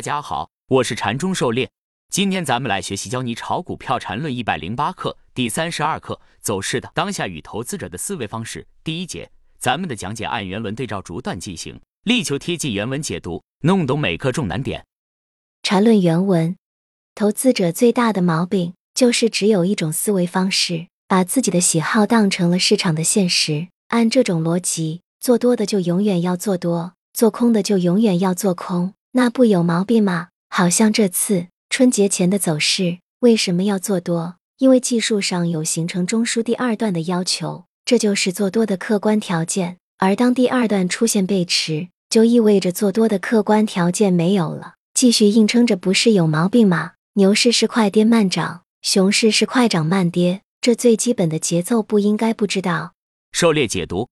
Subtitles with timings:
[0.00, 1.70] 大家好，我是禅中狩猎。
[2.08, 8.66] 今天咱们来学习教你炒股票禅论一百零八课第三十二课走势的当下与投资者的思维方式。
[8.82, 14.86] 第一节，咱们的讲解按原文对照逐段进行，力求贴近原文解读，弄懂每课重难点。
[15.62, 16.56] 禅论原文：
[17.14, 23.68] 投资者最大的毛病就是只有一种思维方式，把自己的喜好当成了市场的现实。
[23.88, 28.94] 按这种逻辑，做多的就永远要做多，做空的就永远要做空。
[29.12, 30.28] 那不有毛病吗？
[30.48, 34.36] 好像这次春节前的走势，为什么要做多？
[34.58, 39.78] 因为技术上有形成中枢第二段的要求，这就是做多的客观条件。
[39.98, 46.92] 而当第二段出现背驰，就意味着做多的客观条件没有了，继续硬撑着，不是有毛病吗？
[47.14, 52.92] 牛市是快跌慢涨，熊市是快涨慢跌，这最基本的节奏不应该不知道。
[53.32, 54.08] 狩猎解读：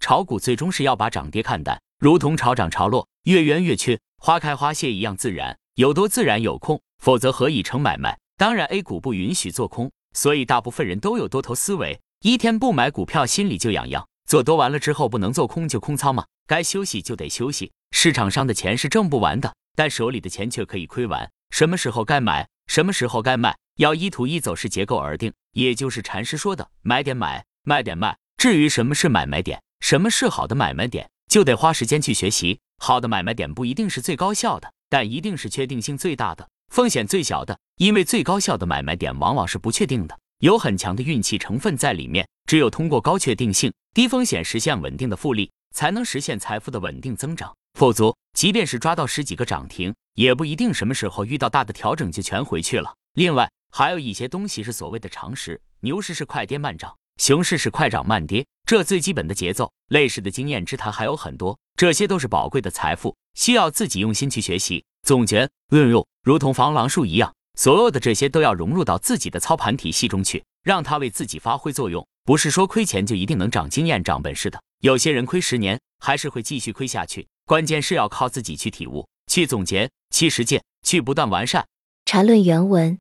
[0.00, 3.98] 炒股最终是要把涨跌看淡，如同潮涨潮落，月圆月缺。
[4.24, 8.16] 花开花谢一样自然，有多自然有空，否则何以成买卖？
[8.36, 12.00] 当然，A 股不允许做空，所以大部分人都有多头思维。
[12.20, 14.06] 一天不买股票，心里就痒痒。
[14.24, 16.24] 做多完了之后，不能做空就空仓吗？
[16.46, 17.72] 该休息就得休息。
[17.90, 21.28] 市场上的钱是挣不完的，但手里的钱却可以亏完。
[21.50, 28.16] 什么时候该买，什么时候该卖，要依图一走势结构而定，也就是禅师说的买点买，卖点卖。
[28.36, 32.60] 至于什么是买卖点，什么是好的买卖点，就得花时间去学习。
[32.84, 37.56] 好的买卖点不一定是最高效的，但一定是确定性最大的、风险最小的。
[37.76, 42.28] 因为最高效的买卖点往往是不确定的，有很强的运气成分在里面。
[42.44, 47.54] 只有通过高确定性、低风险实现稳定的复利，才能实现财富的稳定增长。
[47.78, 52.92] 否则，即便是抓到十几个涨停，也不一定什么时候遇到大的调整就全回去了。
[53.14, 59.70] 另外，还有一些东西是所谓的常识：牛市是快跌慢涨，熊市是快涨慢跌，这最基本的节奏。
[59.88, 61.58] 类似的经验之谈还有很多。
[61.76, 67.32] 这些都是宝贵的财富，需要自己用心去学习、总结、运用，如同防狼术一样。
[67.58, 72.06] 所有的这些都要融入到自己的操盘体系中去，让它为自己发挥作用。
[72.24, 74.60] 不是说亏钱就一定能长经验、长本事的。
[74.80, 77.26] 有些人亏十年还是会继续亏下去。
[77.44, 81.66] 关键是要靠自己去体悟、去总结、去实践、去不断完善。
[82.04, 82.98] 禅论原文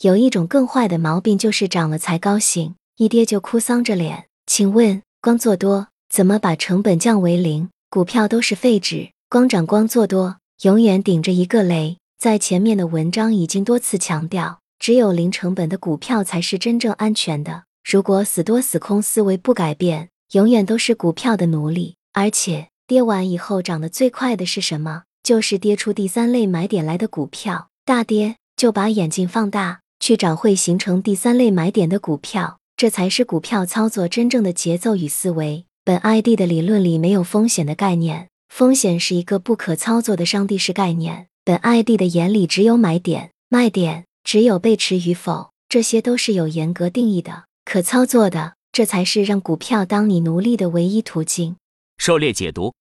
[0.00, 4.26] 有一种更坏的毛病，就是涨了才高兴，一跌就哭丧着脸。
[4.46, 7.70] 请问，光做多怎么把成本降为零？
[7.88, 11.96] 股票都是废纸，光涨光做多，永远顶着一个雷。
[12.18, 17.64] 在前面的文章已经多次强调，只有零成本的股票才是真正安全的。
[17.84, 21.96] 如果死多死空思维不改变，永远都是股票的奴隶。
[22.12, 25.04] 而且跌完以后涨得最快的是什么？
[25.22, 27.68] 就是跌出第三类买点来的股票。
[27.84, 35.66] 大跌就把眼睛放大，去找会形成第三类买点的股票，这才是股票操作真正的节奏与思维。
[35.84, 41.28] 本 ID 的理论里没有风险的概念，风险是一个不可操作的上帝式概念。
[41.44, 51.54] 本 ID 的眼里只有买点、卖点，只有背驰与否，这些都是有严格定义的、可操作的，这才是让股票当你奴隶的唯一途径。
[51.98, 52.74] 狩猎解读：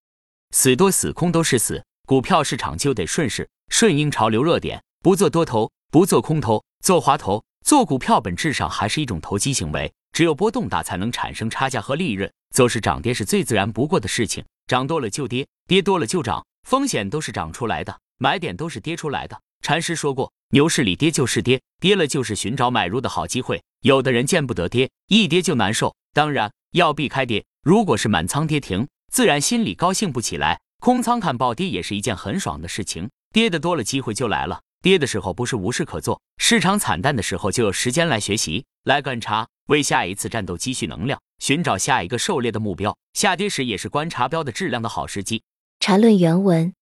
[0.50, 7.44] 死多死空都是死，股票市场就得顺势顺应潮流热点，不做多头，不做空头，做滑头。
[7.64, 12.32] 做股票本质上还是一种投机行为，只有波动大才能产生差价和利润。
[12.54, 19.40] 走势涨跌是最自然不过的事情，涨多了就跌，跌多了就涨，风险都是涨出来的，买点都是跌出来的。
[19.62, 23.62] 禅师说过，牛市里跌就是跌，跌了就是寻找买入的好机会。
[23.82, 27.46] 有的人见不得跌，一跌就难受，当然要避开跌。
[27.64, 30.60] 如果是满仓跌停，自然心里高兴不起来。
[30.80, 34.62] 空仓看暴跌也是一件很爽的事情，跌的多了，机会就来了。
[34.82, 42.98] 跌的时候不是无事可做，市场惨淡的时候就有时间来学习、来观察，为下一次战斗积蓄能量，寻找下一个狩猎的目标。
[43.14, 45.44] 下跌时也是观察标的质量的好时机。
[45.80, 46.74] 缠论原文，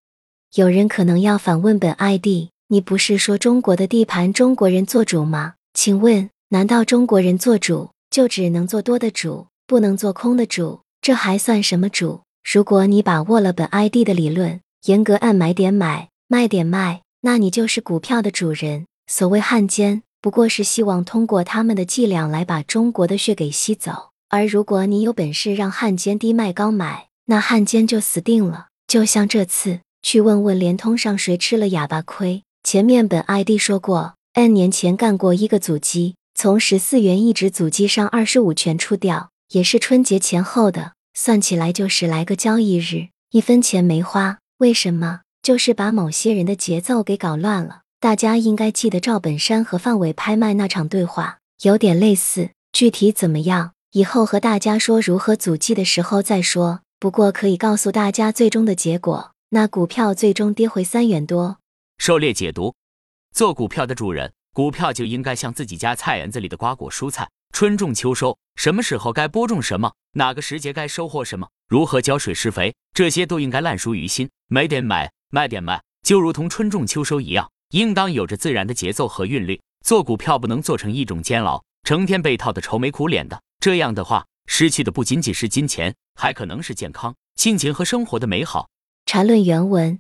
[0.56, 5.56] 有人可能要反问本 ID：你不是说中国的地盘中国人做主吗？
[5.74, 10.82] 请问，难道中国人做主就只能做多的主，不能做空的主？
[11.02, 12.22] 这还算什么主？
[12.50, 17.02] 如果你把握了本 ID 的理论，严格按买点买，卖点卖。
[17.22, 18.86] 那你就是股票的主人。
[19.08, 24.10] 所谓汉奸，不过是希望通过他们的伎俩来把中国的血给吸走。
[24.30, 28.68] 而如果你有本事让汉奸低卖高买，那汉奸就死定了。
[28.88, 32.44] 就像这次，去问问联通上谁吃了哑巴亏。
[32.64, 44.38] 前面本 ID 说过，N 年前干过一个阻击，从十四元一直阻击上二十五全出掉，也是春节前后的，算起来就十来个交易日，一分钱没花。
[44.58, 45.22] 为什么？
[45.42, 47.82] 就是把某些人的节奏给搞乱了。
[48.00, 52.52] 大家应该记得赵本山和范伟拍卖那场对话，有点类似。
[52.72, 56.82] 具体怎么样，以后和大家说如何阻击的时候再说。
[57.00, 61.58] 不过可以告诉大家最终的结果，那股票最终跌回三元多。
[61.98, 62.76] 狩猎解读：
[63.34, 74.30] 做股票的主人，股票就应该像自己家菜园子里的瓜果蔬菜，春种秋收，什么时候该播种什么，哪个时节该收获什么，如何浇水施肥，这些都应该烂熟于心。
[74.48, 79.60] 买点买，卖点卖，就如同春种秋收一样，应当有着自然的节奏和韵律。
[79.86, 88.68] 做股票不能做成一种煎熬，成天被套的愁眉苦脸的，这样的话，失去的不仅仅是金钱，还可能是健康、亲情和生活的美好。
[89.06, 90.00] 禅论原文：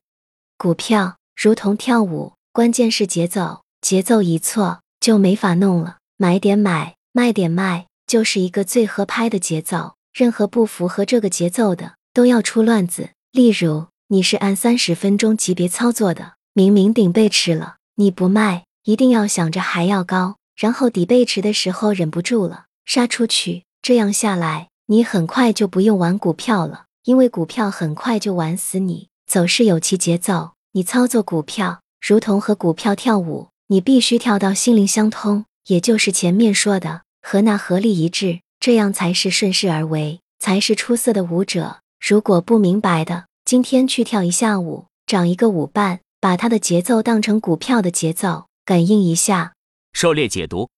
[0.58, 5.98] 股票如同跳舞，关键是节奏，节奏一错就没法弄了。
[6.18, 9.96] 买点买，卖点卖，就是一个最合拍的节奏。
[10.14, 13.12] 任何不符合这个节奏的，都要出乱子。
[13.32, 18.64] 例如，你是按三十分钟级别操作的，明明顶背驰了，你不卖。
[18.84, 23.66] 一定要想着还要高，然后底背驰的时候忍不住了，杀出去。
[23.84, 29.10] 这样下来，你很快就不用玩股票了，因为股票很快就玩死你。
[29.28, 41.82] 走势有其节奏，你操作股票如同和股票跳舞，你必须跳到心灵相通，也就是前面说的和那合力一致，这样才是顺势而为，才是出色的舞者。
[42.00, 48.46] 如果不明白的，今天去跳一下舞，找一个舞伴，把他的节奏当成股票的节奏。
[48.64, 49.56] 感应一下，
[49.92, 50.70] 狩猎解读，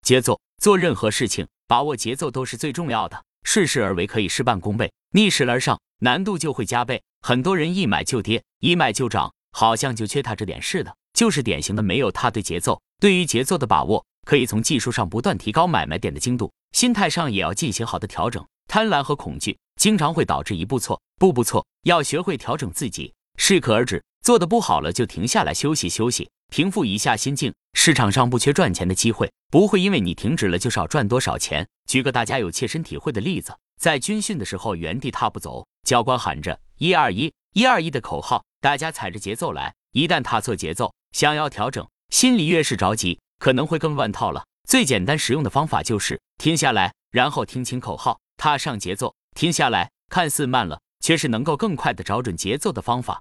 [0.00, 3.24] 节奏做任何事情，把握节奏都是最重要的。
[3.42, 7.02] 顺势而为可以事半功倍，逆势而上难度就会加倍。
[7.20, 12.80] 很多人一买就跌，一卖就涨，好像就缺他这点似的，就是典型的没有踏对节奏。
[13.00, 18.42] 对于节奏的把握，可以从技术上不断提高买卖点的精度，心态上也要进行好的调整。
[18.66, 24.02] 贪婪和恐惧经常会导致一步错，步步错，要学会调整自己，适可而止。
[24.22, 26.30] 做的不好了就停下来休息休息。
[26.48, 31.66] 平复一下心境，市场上不缺赚钱的机会，不会因为你停止了就少赚多少钱。
[31.86, 39.74] 举个大家有切身体会的例子，在军训的时候原地踏步走，教官喊着一二一，一二一的口号，大家踩着节奏来。
[39.92, 44.44] 一旦踏错节奏，想要调整，心里越是着急，可能会更乱套了。
[44.68, 49.14] 最简单实用的方法就是停下来，然后听清口号，踏上节奏。
[49.34, 53.20] 停下来，看似慢了，却是能够更快的找准节奏的方法。